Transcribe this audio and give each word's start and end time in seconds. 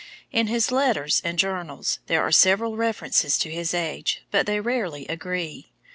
In 0.31 0.47
his 0.47 0.71
letters 0.71 1.21
and 1.23 1.37
journals 1.37 1.99
there 2.07 2.23
are 2.23 2.31
several 2.31 2.75
references 2.75 3.37
to 3.37 3.51
his 3.51 3.71
age, 3.71 4.23
but 4.31 4.47
they 4.47 4.59
rarely 4.59 5.05
agree. 5.05 5.69